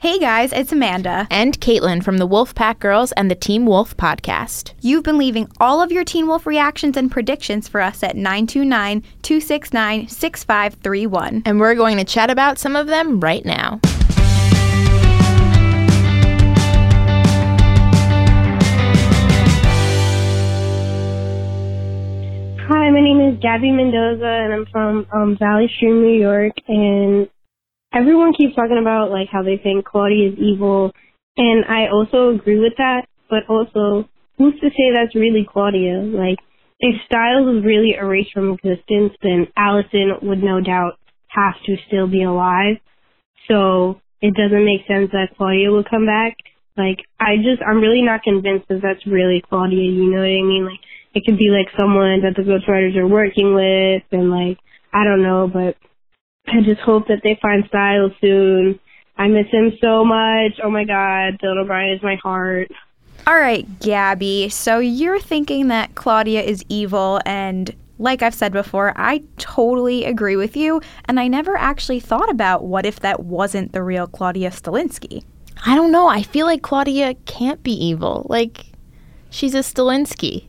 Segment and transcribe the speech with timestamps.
[0.00, 1.26] Hey guys, it's Amanda.
[1.28, 4.74] And Kaitlyn from the Wolfpack Girls and the Team Wolf podcast.
[4.80, 9.02] You've been leaving all of your Teen Wolf reactions and predictions for us at 929
[9.22, 11.42] 269 6531.
[11.44, 13.80] And we're going to chat about some of them right now.
[22.68, 26.52] Hi, my name is Gabby Mendoza, and I'm from um, Valley Stream, New York.
[26.68, 27.28] And
[27.92, 30.92] everyone keeps talking about like how they think Claudia is evil,
[31.36, 33.06] and I also agree with that.
[33.30, 36.00] But also, who's to say that's really Claudia?
[36.00, 36.38] Like,
[36.80, 42.06] if Stiles was really erased from existence, then Allison would no doubt have to still
[42.06, 42.76] be alive.
[43.48, 46.36] So it doesn't make sense that Claudia would come back.
[46.76, 49.82] Like, I just, I'm really not convinced that that's really Claudia.
[49.82, 50.64] You know what I mean?
[50.64, 50.80] Like,
[51.14, 54.58] it could be like someone that the Ghost ghostwriters are working with, and like,
[54.92, 55.76] I don't know, but
[56.52, 58.78] I just hope that they find Stiles soon.
[59.16, 60.58] I miss him so much.
[60.62, 62.70] Oh my God, Dylan O'Brien is my heart.
[63.26, 64.48] All right, Gabby.
[64.48, 70.36] So you're thinking that Claudia is evil, and like I've said before, I totally agree
[70.36, 70.80] with you.
[71.06, 75.24] And I never actually thought about what if that wasn't the real Claudia Stilinski.
[75.66, 76.06] I don't know.
[76.08, 78.24] I feel like Claudia can't be evil.
[78.30, 78.66] Like,
[79.30, 80.46] she's a Stilinski.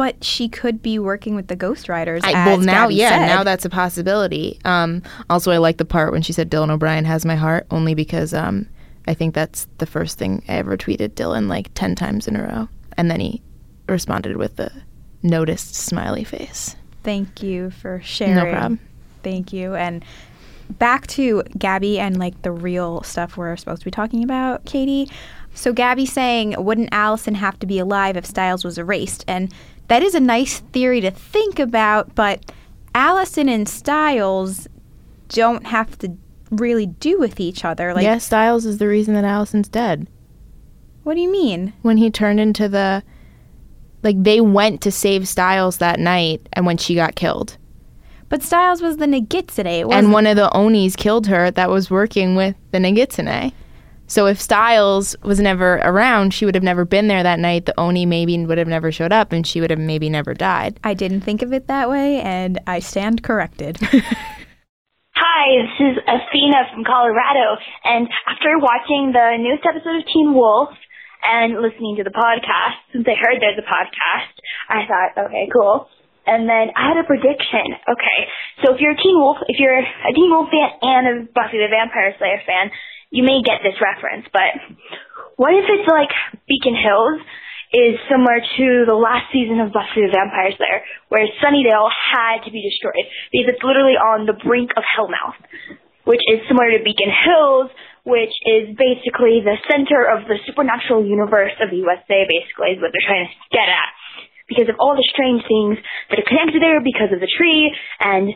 [0.00, 2.22] But she could be working with the Ghost Riders.
[2.24, 3.26] I, well, now, Gabby yeah, said.
[3.26, 4.58] now that's a possibility.
[4.64, 7.92] Um, also, I like the part when she said Dylan O'Brien has my heart, only
[7.92, 8.66] because um,
[9.06, 12.42] I think that's the first thing I ever tweeted Dylan like 10 times in a
[12.42, 12.70] row.
[12.96, 13.42] And then he
[13.90, 14.72] responded with the
[15.22, 16.76] noticed smiley face.
[17.02, 18.36] Thank you for sharing.
[18.36, 18.80] No problem.
[19.22, 19.74] Thank you.
[19.74, 20.02] And
[20.78, 25.10] back to Gabby and like the real stuff we're supposed to be talking about, Katie.
[25.54, 29.24] So Gabby saying, wouldn't Allison have to be alive if Stiles was erased?
[29.26, 29.52] And
[29.88, 32.52] that is a nice theory to think about, but
[32.94, 34.68] Allison and Stiles
[35.28, 36.16] don't have to
[36.50, 37.92] really do with each other.
[37.94, 40.08] Like, yeah, Stiles is the reason that Allison's dead.
[41.02, 41.72] what do you mean?
[41.82, 43.02] When he turned into the.
[44.02, 47.58] Like, they went to save Stiles that night and when she got killed.
[48.30, 49.92] But Stiles was the Nogitsune.
[49.92, 53.52] And one of the Onis killed her that was working with the Nogitsune.
[54.10, 57.66] So if Stiles was never around, she would have never been there that night.
[57.66, 60.80] The Oni maybe would have never showed up, and she would have maybe never died.
[60.82, 63.78] I didn't think of it that way, and I stand corrected.
[65.14, 67.54] Hi, this is Athena from Colorado,
[67.86, 70.74] and after watching the newest episode of Teen Wolf
[71.22, 74.34] and listening to the podcast, since I heard there's a podcast,
[74.66, 75.86] I thought, okay, cool.
[76.26, 77.78] And then I had a prediction.
[77.86, 78.18] Okay,
[78.66, 81.62] so if you're a Teen Wolf, if you're a Teen Wolf fan and a Buffy
[81.62, 82.74] the Vampire Slayer fan,
[83.10, 84.54] you may get this reference, but
[85.36, 86.10] what if it's like
[86.46, 87.20] Beacon Hills
[87.70, 92.50] is similar to the last season of Buffy the Vampire Slayer, where Sunnydale had to
[92.50, 95.38] be destroyed because it's literally on the brink of Hellmouth,
[96.02, 97.70] which is similar to Beacon Hills,
[98.02, 102.90] which is basically the center of the supernatural universe of the USA, basically, is what
[102.90, 103.90] they're trying to get at.
[104.50, 105.78] Because of all the strange things
[106.10, 107.70] that are connected there because of the tree
[108.02, 108.34] and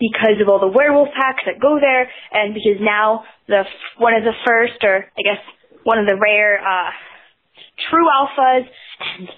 [0.00, 3.64] because of all the werewolf packs that go there, and because now the
[3.98, 5.40] one of the first, or I guess
[5.84, 6.90] one of the rare uh,
[7.90, 8.66] true alphas.
[9.18, 9.28] And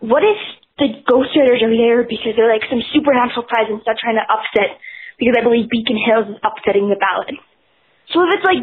[0.00, 0.38] what if
[0.78, 4.76] the Ghost Riders are there because they're like some supernatural presence that's trying to upset?
[5.16, 7.40] Because I believe Beacon Hills is upsetting the ballad.
[8.12, 8.62] So if it's like,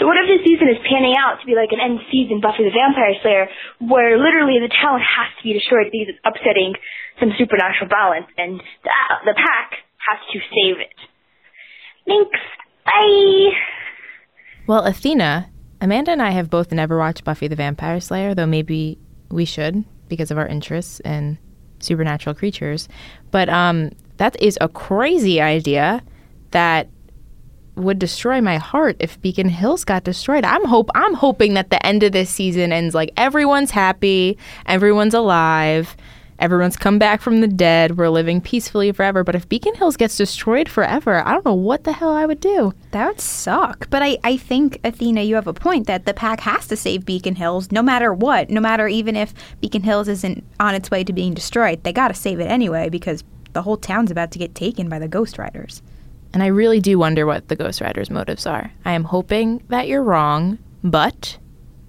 [0.00, 2.64] so what if this season is panning out to be like an end season Buffy
[2.64, 3.46] the Vampire Slayer,
[3.80, 6.72] where literally the town has to be destroyed because it's upsetting
[7.20, 8.92] some supernatural balance, and the,
[9.32, 9.85] the pack
[10.56, 10.94] save it.
[12.06, 12.38] Thanks.
[12.84, 13.50] Bye.
[14.66, 15.50] Well, Athena,
[15.80, 18.98] Amanda and I have both never watched Buffy the Vampire Slayer, though maybe
[19.30, 21.38] we should because of our interests in
[21.80, 22.88] supernatural creatures.
[23.30, 26.02] But um, that is a crazy idea
[26.52, 26.88] that
[27.74, 30.44] would destroy my heart if Beacon Hills got destroyed.
[30.44, 35.12] I'm hope I'm hoping that the end of this season ends like everyone's happy, everyone's
[35.12, 35.94] alive,
[36.38, 39.24] everyone's come back from the dead, we're living peacefully forever.
[39.24, 42.40] But if Beacon Hills gets destroyed forever, I don't know what the hell I would
[42.40, 42.72] do.
[42.90, 43.88] That would suck.
[43.90, 47.04] But I, I think, Athena, you have a point that the pack has to save
[47.06, 48.50] Beacon Hills no matter what.
[48.50, 51.84] No matter even if Beacon Hills isn't on its way to being destroyed.
[51.84, 54.98] They got to save it anyway because the whole town's about to get taken by
[54.98, 55.82] the Ghost Riders.
[56.34, 58.70] And I really do wonder what the Ghost Rider's motives are.
[58.84, 61.38] I am hoping that you're wrong, but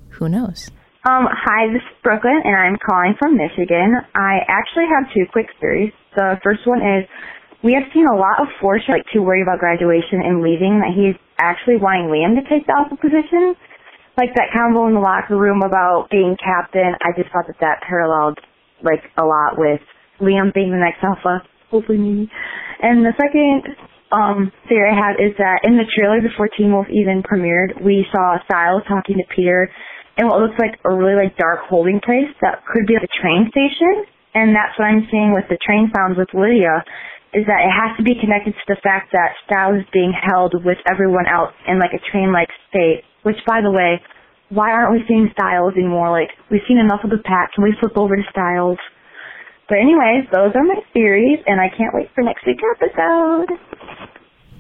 [0.10, 0.70] who knows?
[1.07, 3.95] Um, hi, this is Brooklyn, and I'm calling from Michigan.
[4.12, 5.95] I actually have two quick theories.
[6.19, 7.07] The first one is
[7.63, 10.92] we have seen a lot of Force like too worried about graduation and leaving that
[10.92, 13.56] he's actually wanting Liam to take the alpha position.
[14.19, 16.92] Like that combo in the locker room about being captain.
[17.00, 18.44] I just thought that that paralleled
[18.83, 19.80] like a lot with
[20.19, 21.39] Liam being the next alpha.
[21.71, 22.27] Hopefully, maybe.
[22.83, 23.63] And the second
[24.12, 28.04] um, theory I have is that in the trailer before Teen Wolf even premiered, we
[28.12, 29.71] saw Stiles talking to Peter
[30.18, 33.50] in what looks like a really like dark holding place that could be a train
[33.54, 34.06] station.
[34.34, 36.86] And that's what I'm seeing with the train sounds with Lydia,
[37.34, 40.54] is that it has to be connected to the fact that Stiles is being held
[40.66, 43.02] with everyone else in like a train-like state.
[43.24, 44.02] Which, by the way,
[44.50, 46.12] why aren't we seeing Stiles anymore?
[46.12, 47.54] Like we've seen enough of the pack.
[47.54, 48.78] Can we flip over to Stiles?
[49.68, 53.52] But anyways, those are my theories, and I can't wait for next week's episode.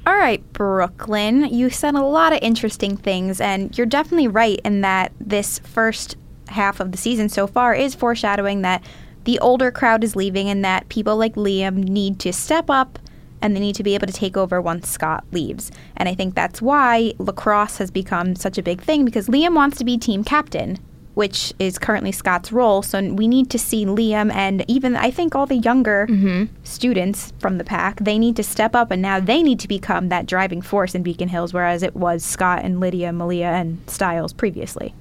[0.07, 4.79] All right, Brooklyn, you said a lot of interesting things, and you're definitely right in
[4.79, 6.15] that this first
[6.47, 8.81] half of the season so far is foreshadowing that
[9.25, 12.97] the older crowd is leaving and that people like Liam need to step up
[13.41, 15.73] and they need to be able to take over once Scott leaves.
[15.97, 19.77] And I think that's why lacrosse has become such a big thing because Liam wants
[19.79, 20.79] to be team captain
[21.17, 22.83] which is currently Scott's role.
[22.83, 26.53] So we need to see Liam and even I think all the younger mm-hmm.
[26.63, 30.09] students from the pack, they need to step up and now they need to become
[30.09, 34.31] that driving force in Beacon Hills, whereas it was Scott and Lydia, Malia, and Stiles
[34.31, 34.93] previously.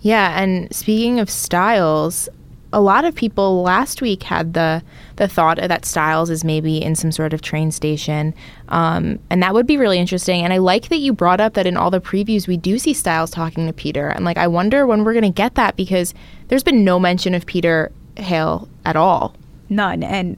[0.00, 2.28] Yeah, and speaking of Stiles,
[2.74, 4.82] a lot of people last week had the
[5.16, 8.34] the thought that Stiles is maybe in some sort of train station,
[8.68, 10.42] um, and that would be really interesting.
[10.42, 12.92] And I like that you brought up that in all the previews we do see
[12.92, 16.12] Stiles talking to Peter, and like I wonder when we're going to get that because
[16.48, 19.34] there's been no mention of Peter Hale at all.
[19.68, 20.36] None, and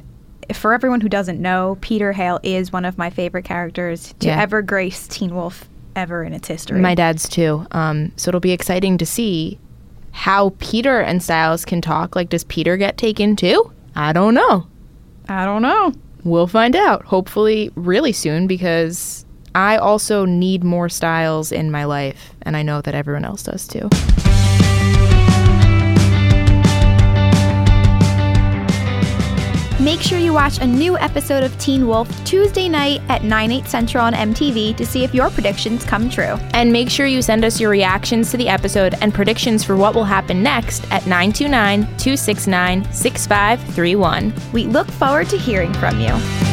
[0.52, 4.40] for everyone who doesn't know, Peter Hale is one of my favorite characters to yeah.
[4.40, 5.66] ever grace Teen Wolf
[5.96, 6.80] ever in its history.
[6.80, 7.66] My dad's too.
[7.70, 9.58] Um, so it'll be exciting to see
[10.16, 12.16] how Peter and Stiles can talk.
[12.16, 13.70] Like, does Peter get taken too?
[13.94, 14.66] I don't know.
[15.28, 15.92] I don't know.
[16.24, 22.32] We'll find out, hopefully, really soon, because I also need more Stiles in my life,
[22.42, 23.90] and I know that everyone else does too.
[29.86, 33.68] Make sure you watch a new episode of Teen Wolf Tuesday night at 9, 8
[33.68, 36.36] central on MTV to see if your predictions come true.
[36.54, 39.94] And make sure you send us your reactions to the episode and predictions for what
[39.94, 44.34] will happen next at 929 269 6531.
[44.52, 46.45] We look forward to hearing from you.